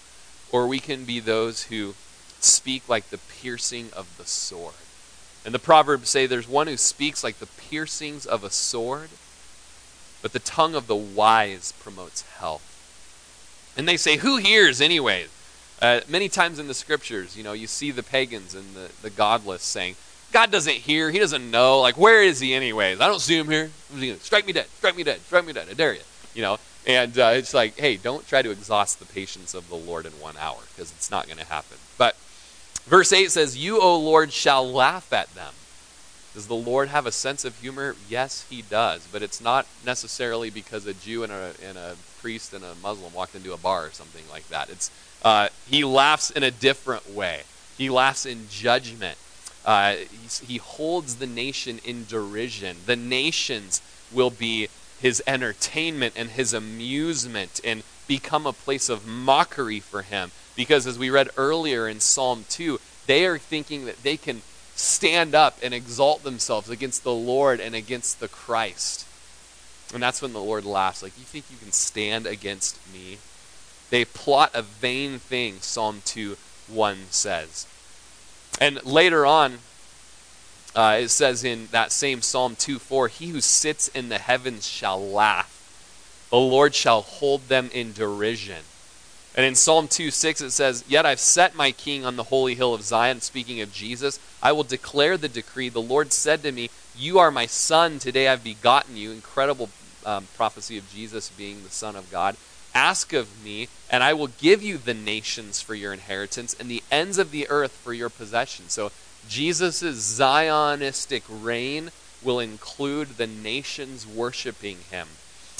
[0.52, 1.96] or we can be those who
[2.40, 4.76] speak like the piercing of the sword.
[5.46, 9.10] And the Proverbs say there's one who speaks like the piercings of a sword,
[10.22, 12.72] but the tongue of the wise promotes health.
[13.78, 15.28] And they say, Who hears anyway?
[15.82, 19.10] Uh, many times in the scriptures, you know, you see the pagans and the, the
[19.10, 19.96] godless saying,
[20.32, 21.12] God doesn't hear.
[21.12, 21.80] He doesn't know.
[21.80, 23.00] Like, where is he anyways?
[23.00, 23.70] I don't see him here.
[24.20, 24.68] Strike me dead.
[24.78, 25.20] Strike me dead.
[25.22, 25.68] Strike me dead.
[25.70, 26.02] I dare you.
[26.34, 29.76] You know, and uh, it's like, hey, don't try to exhaust the patience of the
[29.76, 31.78] Lord in one hour because it's not going to happen.
[31.98, 32.16] But
[32.86, 35.54] verse 8 says, You, O Lord, shall laugh at them.
[36.34, 37.96] Does the Lord have a sense of humor?
[38.10, 39.08] Yes, he does.
[39.10, 43.14] But it's not necessarily because a Jew and a, and a priest and a Muslim
[43.14, 44.70] walked into a bar or something like that.
[44.70, 44.92] It's
[45.24, 47.44] uh, he laughs in a different way.
[47.78, 49.18] He laughs in judgment.
[49.66, 49.96] Uh,
[50.46, 52.78] he holds the nation in derision.
[52.86, 59.80] The nations will be his entertainment and his amusement and become a place of mockery
[59.80, 60.32] for him.
[60.56, 64.42] Because as we read earlier in Psalm 2, they are thinking that they can
[64.76, 69.06] stand up and exalt themselves against the Lord and against the Christ.
[69.94, 71.04] And that's when the Lord laughs.
[71.04, 73.18] Like, you think you can stand against me?
[73.90, 77.68] They plot a vain thing, Psalm 2 1 says.
[78.60, 79.60] And later on,
[80.76, 84.68] uh, it says in that same Psalm 2 4, He who sits in the heavens
[84.68, 85.52] shall laugh.
[86.30, 88.64] The Lord shall hold them in derision.
[89.36, 92.56] And in Psalm 2 6, it says, Yet I've set my king on the holy
[92.56, 93.22] hill of Zion.
[93.22, 95.70] Speaking of Jesus, I will declare the decree.
[95.70, 98.00] The Lord said to me, You are my son.
[98.00, 99.12] Today I've begotten you.
[99.12, 99.70] Incredible
[100.06, 102.38] um, prophecy of Jesus being the Son of God.
[102.76, 106.84] Ask of me, and I will give you the nations for your inheritance and the
[106.92, 108.68] ends of the earth for your possession.
[108.68, 108.92] So
[109.30, 115.08] Jesus' Zionistic reign will include the nations worshiping him.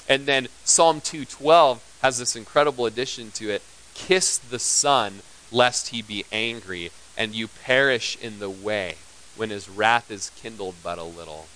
[0.10, 3.62] And then Psalm 212 has this incredible addition to it
[3.94, 8.96] Kiss the Son, lest he be angry, and you perish in the way
[9.38, 11.48] when his wrath is kindled but a little.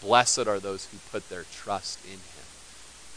[0.00, 2.20] Blessed are those who put their trust in him.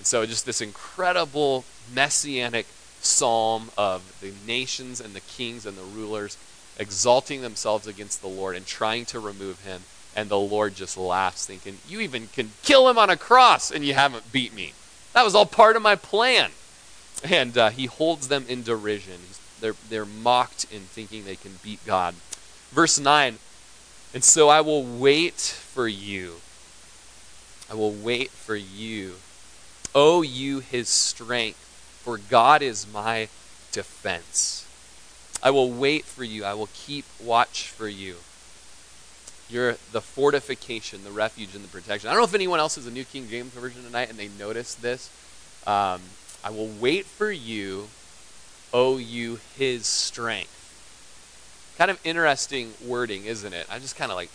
[0.02, 2.66] And so, just this incredible messianic
[3.02, 6.40] psalm of the nations and the kings and the rulers
[6.80, 9.84] exalting themselves against the Lord and trying to remove him.
[10.16, 13.86] And the Lord just laughs, thinking, You even can kill him on a cross and
[13.86, 14.74] you haven't beat me.
[15.14, 16.50] That was all part of my plan.
[17.24, 19.20] And uh, he holds them in derision.
[19.60, 22.16] They're, they're mocked in thinking they can beat God.
[22.72, 23.38] Verse 9
[24.16, 26.38] And so I will wait for you.
[27.70, 29.18] I will wait for you
[29.94, 31.58] owe you his strength,
[32.04, 33.28] for God is my
[33.72, 34.68] defense.
[35.44, 36.44] I will wait for you.
[36.44, 38.18] I will keep watch for you.
[39.50, 42.10] You're the fortification, the refuge, and the protection.
[42.10, 44.30] I don't know if anyone else has a New King James Version tonight and they
[44.40, 45.10] notice this.
[45.68, 46.02] Um,
[46.44, 47.88] I will wait for you,
[48.74, 50.58] owe you his strength.
[51.78, 53.68] Kind of interesting wording, isn't it?
[53.70, 54.30] I just kind of like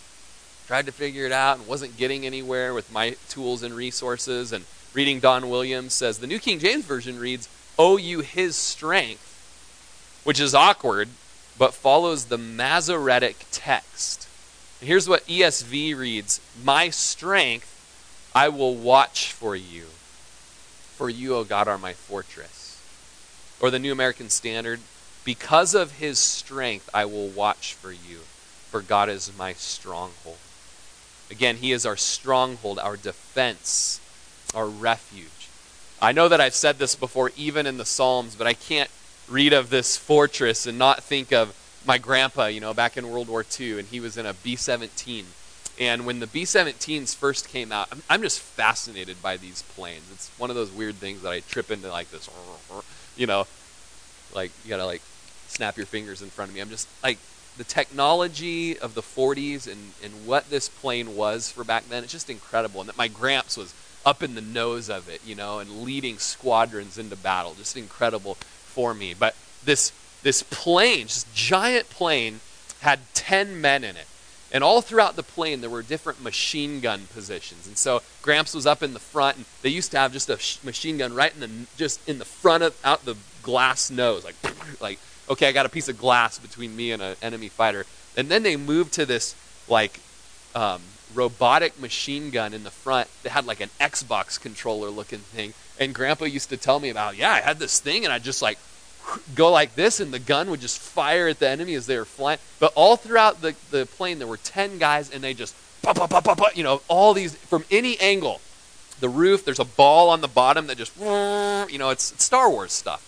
[0.66, 4.52] tried to figure it out and wasn't getting anywhere with my tools and resources.
[4.52, 4.64] And
[4.96, 10.40] reading Don Williams says the New King James Version reads, Owe you his strength, which
[10.40, 11.10] is awkward,
[11.58, 14.26] but follows the Masoretic text.
[14.80, 17.74] And here's what ESV reads My strength
[18.34, 19.84] I will watch for you.
[20.96, 22.82] For you, O God, are my fortress.
[23.60, 24.80] Or the New American Standard,
[25.26, 28.20] because of his strength I will watch for you,
[28.70, 30.38] for God is my stronghold.
[31.30, 34.00] Again, he is our stronghold, our defense
[34.54, 35.48] our refuge.
[36.00, 38.90] I know that I've said this before, even in the Psalms, but I can't
[39.28, 41.54] read of this fortress and not think of
[41.86, 44.56] my grandpa, you know, back in World War II, and he was in a B
[44.56, 45.26] 17.
[45.78, 50.04] And when the B 17s first came out, I'm, I'm, just fascinated by these planes.
[50.12, 52.30] It's one of those weird things that I trip into, like this,
[53.16, 53.46] you know,
[54.34, 55.02] like you gotta like
[55.48, 56.60] snap your fingers in front of me.
[56.60, 57.18] I'm just like,
[57.56, 62.12] the technology of the 40s and, and what this plane was for back then, it's
[62.12, 62.80] just incredible.
[62.80, 63.74] And that my gramps was
[64.06, 67.54] up in the nose of it, you know, and leading squadrons into battle.
[67.54, 69.12] Just incredible for me.
[69.12, 69.34] But
[69.64, 69.92] this
[70.22, 72.40] this plane, this giant plane,
[72.80, 74.06] had 10 men in it.
[74.52, 77.66] And all throughout the plane, there were different machine gun positions.
[77.66, 80.38] And so Gramps was up in the front, and they used to have just a
[80.38, 84.24] sh- machine gun right in the just in the front of out the glass nose,
[84.24, 84.36] like
[84.80, 84.98] like
[85.28, 87.86] okay, I got a piece of glass between me and an enemy fighter.
[88.16, 89.34] And then they moved to this
[89.68, 90.00] like
[90.54, 90.80] um,
[91.14, 95.54] robotic machine gun in the front that had like an Xbox controller looking thing.
[95.78, 98.42] And Grandpa used to tell me about, yeah, I had this thing, and I just
[98.42, 98.58] like
[99.34, 102.04] go like this, and the gun would just fire at the enemy as they were
[102.04, 102.38] flying.
[102.58, 105.54] But all throughout the, the plane, there were 10 guys, and they just,
[106.54, 108.40] you know, all these, from any angle.
[108.98, 112.50] The roof, there's a ball on the bottom that just, you know, it's, it's Star
[112.50, 113.02] Wars stuff.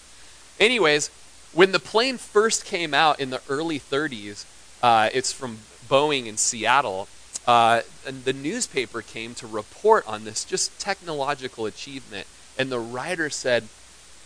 [0.61, 1.11] Anyways,
[1.53, 4.45] when the plane first came out in the early 30s,
[4.83, 7.09] uh, it's from Boeing in Seattle.
[7.49, 12.27] Uh, and the newspaper came to report on this just technological achievement,
[12.59, 13.67] and the writer said,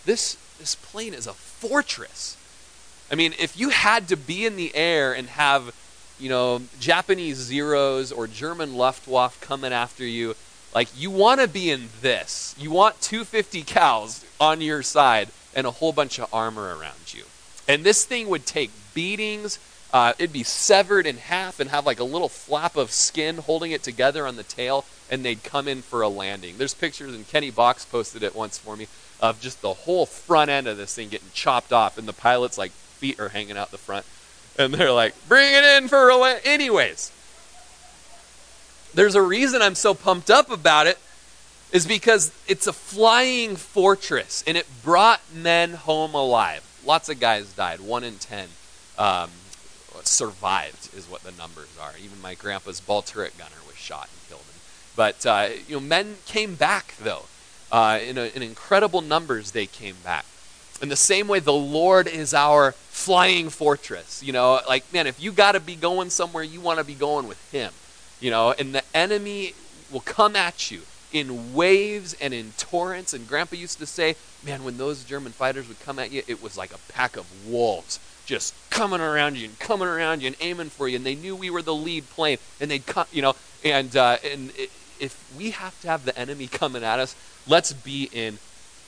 [0.04, 2.36] "This this plane is a fortress."
[3.12, 5.72] I mean, if you had to be in the air and have,
[6.18, 10.34] you know, Japanese Zeros or German Luftwaffe coming after you,
[10.74, 12.56] like you want to be in this.
[12.58, 17.24] You want 250 cows on your side and a whole bunch of armor around you.
[17.68, 19.60] And this thing would take beatings.
[19.92, 23.72] Uh, it'd be severed in half and have like a little flap of skin holding
[23.72, 26.56] it together on the tail, and they'd come in for a landing.
[26.56, 28.88] There's pictures, and Kenny Box posted it once for me,
[29.20, 32.56] of just the whole front end of this thing getting chopped off, and the pilot's
[32.56, 34.06] like feet are hanging out the front.
[34.58, 36.46] And they're like, bring it in for a landing.
[36.46, 37.12] Anyways,
[38.94, 40.98] there's a reason I'm so pumped up about it
[41.72, 46.62] is because it's a flying fortress and it brought men home alive.
[46.84, 47.80] Lots of guys died.
[47.80, 48.48] One in ten
[48.98, 49.30] um,
[50.06, 51.92] survived, is what the numbers are.
[52.02, 54.42] Even my grandpa's ball turret gunner was shot and killed.
[54.42, 54.60] Him.
[54.96, 57.24] But uh, you know, men came back though.
[57.70, 60.26] Uh, in, a, in incredible numbers, they came back.
[60.82, 64.22] In the same way, the Lord is our flying fortress.
[64.22, 66.94] You know, like man, if you got to be going somewhere, you want to be
[66.94, 67.72] going with Him.
[68.20, 69.54] You know, and the enemy
[69.90, 70.82] will come at you
[71.12, 73.12] in waves and in torrents.
[73.12, 76.42] And Grandpa used to say, man, when those German fighters would come at you, it
[76.42, 80.36] was like a pack of wolves just coming around you and coming around you and
[80.40, 80.96] aiming for you.
[80.96, 83.34] And they knew we were the lead plane, and they'd come, you know.
[83.64, 84.52] And uh, and
[85.00, 87.16] if we have to have the enemy coming at us,
[87.46, 88.38] let's be in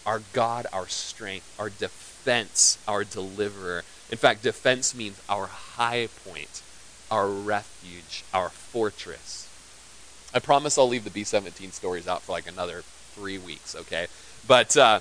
[0.06, 3.84] our God, our strength, our defense, our deliverer.
[4.10, 6.62] In fact, defense means our high point,
[7.10, 9.48] our refuge, our fortress.
[10.34, 12.82] I promise I'll leave the B 17 stories out for like another
[13.14, 14.08] three weeks, okay?
[14.46, 15.00] But, uh,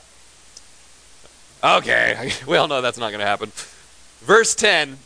[1.64, 3.52] okay, we all know that's not going to happen.
[4.24, 5.00] Verse 10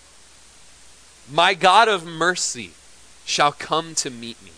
[1.32, 2.72] My God of mercy
[3.26, 4.52] shall come to meet me.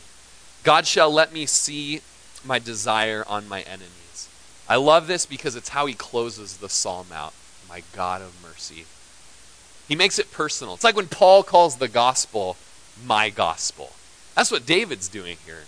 [0.63, 2.01] God shall let me see
[2.45, 4.29] my desire on my enemies.
[4.67, 7.33] I love this because it's how he closes the psalm out.
[7.67, 8.85] My God of mercy.
[9.87, 10.73] He makes it personal.
[10.73, 12.57] It's like when Paul calls the gospel
[13.05, 13.93] my gospel.
[14.35, 15.63] That's what David's doing here.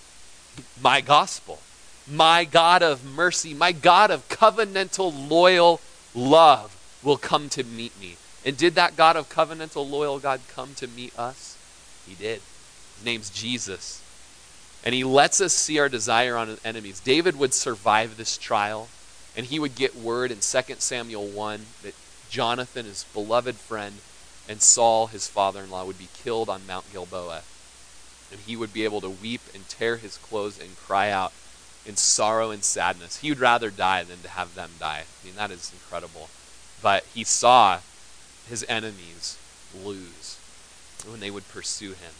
[0.81, 1.59] My gospel.
[2.07, 5.79] My God of mercy, my God of covenantal, loyal
[6.13, 8.17] love will come to meet me.
[8.45, 11.57] And did that God of covenantal, loyal God come to meet us?
[12.07, 12.41] He did.
[12.95, 14.01] His name's Jesus.
[14.83, 16.99] And he lets us see our desire on enemies.
[16.99, 18.89] David would survive this trial,
[19.37, 21.93] and he would get word in 2 Samuel 1 that
[22.29, 23.95] Jonathan, his beloved friend,
[24.49, 27.43] and Saul, his father in law, would be killed on Mount Gilboa
[28.31, 31.33] and he would be able to weep and tear his clothes and cry out
[31.85, 33.17] in sorrow and sadness.
[33.17, 35.03] He would rather die than to have them die.
[35.03, 36.29] I mean, that is incredible.
[36.81, 37.79] But he saw
[38.51, 39.37] his enemies
[39.83, 40.37] lose
[41.09, 42.13] when they would pursue him.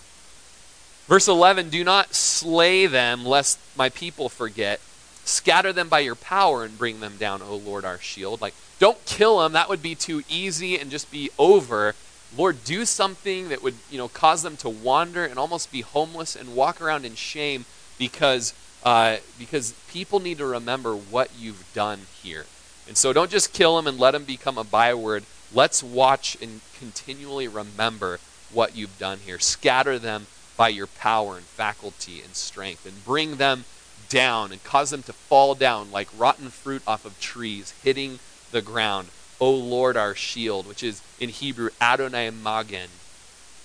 [1.08, 4.80] Verse 11 Do not slay them, lest my people forget.
[5.24, 8.42] Scatter them by your power and bring them down, O Lord, our shield.
[8.42, 9.54] Like, don't kill them.
[9.54, 11.94] That would be too easy and just be over.
[12.36, 16.36] Lord, do something that would, you know, cause them to wander and almost be homeless
[16.36, 17.66] and walk around in shame
[18.00, 18.54] because
[18.84, 22.46] uh, because people need to remember what you've done here.
[22.88, 25.24] And so don't just kill them and let them become a byword.
[25.54, 28.20] Let's watch and continually remember
[28.52, 29.40] what you've done here.
[29.40, 33.66] Scatter them by your power and faculty and strength and bring them
[34.10, 38.20] down and cause them to fall down like rotten fruit off of trees hitting
[38.52, 39.08] the ground.
[39.40, 42.90] O Lord, our shield, which is in Hebrew Adonai Magen,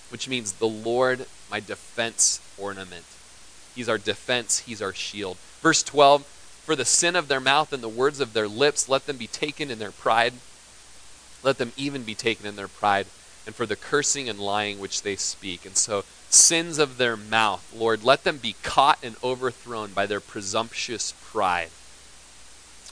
[0.09, 3.05] which means the Lord, my defense ornament.
[3.75, 5.37] He's our defense, He's our shield.
[5.61, 9.05] Verse 12 For the sin of their mouth and the words of their lips, let
[9.05, 10.33] them be taken in their pride.
[11.43, 13.07] Let them even be taken in their pride.
[13.45, 15.65] And for the cursing and lying which they speak.
[15.65, 20.19] And so, sins of their mouth, Lord, let them be caught and overthrown by their
[20.19, 21.69] presumptuous pride.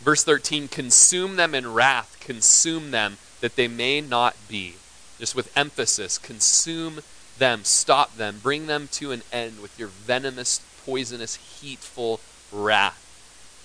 [0.02, 4.76] Verse 13 Consume them in wrath, consume them, that they may not be.
[5.20, 7.00] Just with emphasis, consume
[7.38, 12.20] them, stop them, bring them to an end with your venomous, poisonous, heatful
[12.52, 13.02] wrath.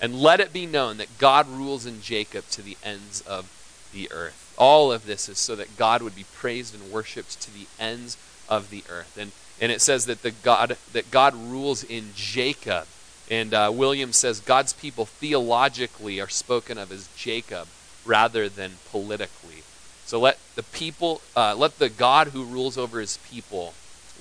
[0.01, 3.51] And let it be known that God rules in Jacob to the ends of
[3.93, 4.40] the earth.
[4.61, 8.19] All of this is so that God would be praised and worshiped to the ends
[8.47, 9.17] of the earth.
[9.19, 12.87] And And it says that, the God, that God rules in Jacob.
[13.31, 17.69] And uh, William says God's people theologically are spoken of as Jacob
[18.05, 19.63] rather than politically.
[20.05, 23.75] So let the people, uh, let the God who rules over his people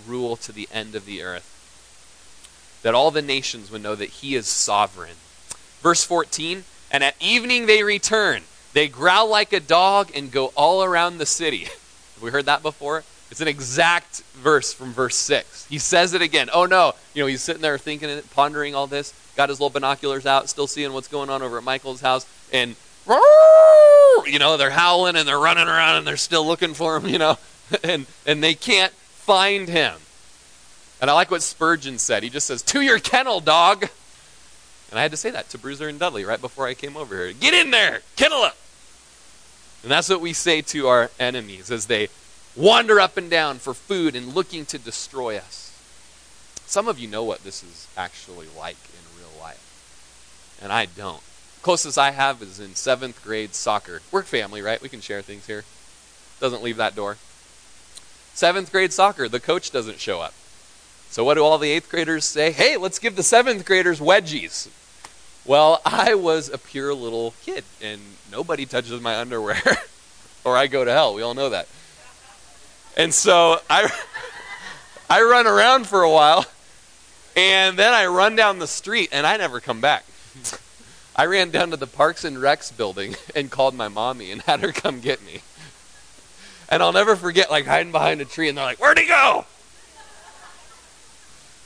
[0.07, 2.79] rule to the end of the earth.
[2.83, 5.17] That all the nations would know that he is sovereign.
[5.81, 8.43] Verse 14 And at evening they return.
[8.79, 11.65] They growl like a dog and go all around the city.
[11.65, 13.03] Have we heard that before?
[13.29, 15.65] It's an exact verse from verse 6.
[15.65, 16.49] He says it again.
[16.53, 16.93] Oh no.
[17.13, 20.47] You know, he's sitting there thinking and pondering all this, got his little binoculars out,
[20.47, 22.77] still seeing what's going on over at Michal's house, and
[24.25, 27.17] you know, they're howling and they're running around and they're still looking for him, you
[27.17, 27.37] know,
[27.83, 29.95] and, and they can't find him.
[31.01, 32.23] And I like what Spurgeon said.
[32.23, 33.89] He just says, To your kennel, dog.
[34.89, 37.13] And I had to say that to Bruiser and Dudley right before I came over
[37.13, 37.33] here.
[37.33, 38.55] Get in there, kennel up.
[39.83, 42.09] And that's what we say to our enemies as they
[42.55, 45.67] wander up and down for food and looking to destroy us.
[46.65, 51.23] Some of you know what this is actually like in real life, and I don't.
[51.61, 54.01] Closest I have is in seventh grade soccer.
[54.11, 54.81] We're family, right?
[54.81, 55.63] We can share things here.
[56.39, 57.17] Doesn't leave that door.
[58.33, 60.33] Seventh grade soccer, the coach doesn't show up.
[61.09, 62.51] So what do all the eighth graders say?
[62.51, 64.69] Hey, let's give the seventh graders wedgies.
[65.49, 67.99] Well, I was a pure little kid, and
[68.31, 69.61] nobody touches my underwear,
[70.43, 71.15] or I go to hell.
[71.15, 71.67] We all know that.
[72.95, 73.89] And so I,
[75.09, 76.45] I run around for a while,
[77.35, 80.05] and then I run down the street, and I never come back.
[81.15, 84.59] I ran down to the Parks and Recs building and called my mommy and had
[84.59, 85.41] her come get me.
[86.69, 89.45] And I'll never forget, like, hiding behind a tree, and they're like, Where'd he go?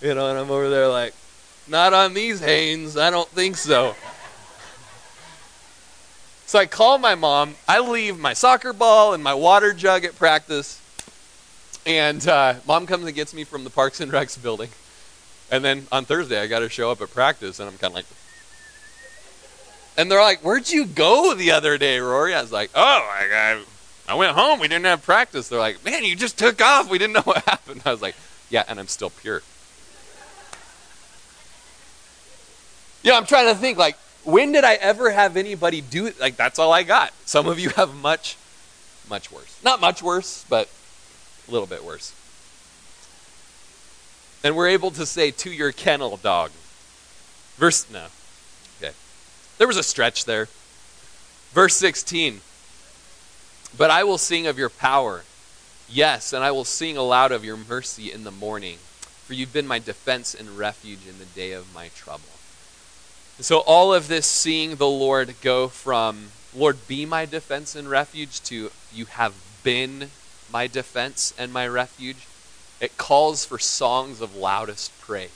[0.02, 1.14] You know, and I'm over there, like,
[1.68, 2.98] Not on these Hanes.
[2.98, 3.96] I don't think so.
[6.46, 7.56] So I call my mom.
[7.68, 10.80] I leave my soccer ball and my water jug at practice.
[11.86, 14.70] And uh, mom comes and gets me from the Parks and Recs building.
[15.52, 17.96] And then on Thursday, I got to show up at practice, and I'm kind of
[17.96, 18.06] like,
[19.98, 23.28] and they're like, "Where'd you go the other day, Rory?" I was like, "Oh, I,
[24.08, 24.60] I, I went home.
[24.60, 26.90] We didn't have practice." They're like, "Man, you just took off.
[26.90, 28.16] We didn't know what happened." I was like,
[28.50, 29.44] "Yeah, and I'm still pure."
[33.04, 36.20] Yeah, I'm trying to think like, when did I ever have anybody do it?
[36.20, 37.14] Like, that's all I got.
[37.26, 38.38] Some of you have much,
[39.10, 39.60] much worse.
[39.64, 40.70] Not much worse, but
[41.48, 42.14] a little bit worse.
[44.44, 46.52] And we're able to say, to your kennel, dog.
[47.58, 48.06] Verse, no.
[48.82, 48.94] Okay.
[49.58, 50.48] There was a stretch there.
[51.52, 52.42] Verse 16
[53.78, 55.24] But I will sing of your power.
[55.90, 58.78] Yes, and I will sing aloud of your mercy in the morning,
[59.26, 62.24] for you've been my defense and refuge in the day of my trouble.
[63.40, 68.42] So, all of this seeing the Lord go from, Lord, be my defense and refuge,
[68.44, 70.12] to you have been
[70.52, 72.28] my defense and my refuge,
[72.80, 75.32] it calls for songs of loudest praise.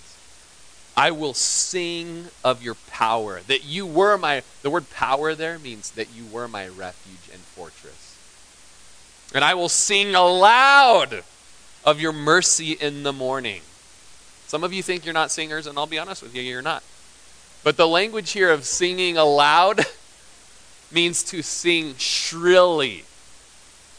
[0.96, 3.42] I will sing of your power.
[3.42, 7.42] That you were my, the word power there means that you were my refuge and
[7.42, 8.18] fortress.
[9.34, 11.24] And I will sing aloud
[11.84, 13.62] of your mercy in the morning.
[14.48, 16.84] Some of you think you're not singers, and I'll be honest with you, you're not.
[17.68, 19.86] But the language here of singing aloud
[20.94, 23.04] means to sing shrilly.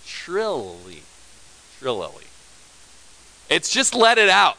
[0.06, 1.02] Shrilly.
[1.78, 2.24] Shrilly.
[3.50, 4.56] It's just let it out.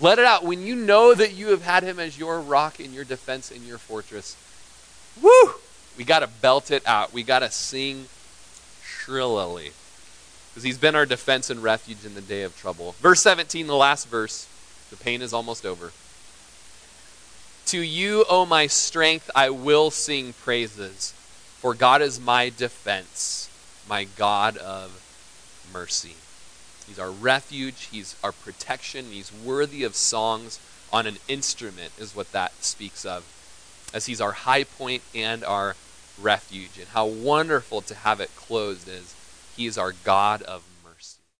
[0.00, 0.44] Let it out.
[0.44, 3.66] When you know that you have had him as your rock and your defense and
[3.66, 4.34] your fortress,
[5.20, 5.56] woo!
[5.98, 7.12] We got to belt it out.
[7.12, 8.06] We got to sing
[8.82, 9.72] shrilly.
[10.48, 12.94] Because he's been our defense and refuge in the day of trouble.
[13.02, 14.48] Verse 17, the last verse.
[14.88, 15.92] The pain is almost over.
[17.70, 21.12] To you, O my strength, I will sing praises,
[21.60, 23.48] for God is my defense,
[23.88, 24.90] my God of
[25.72, 26.14] mercy.
[26.88, 27.88] He's our refuge.
[27.92, 29.04] He's our protection.
[29.12, 30.58] He's worthy of songs
[30.92, 33.22] on an instrument, is what that speaks of.
[33.94, 35.76] As he's our high point and our
[36.20, 36.76] refuge.
[36.76, 39.14] And how wonderful to have it closed as
[39.56, 40.64] he is our God of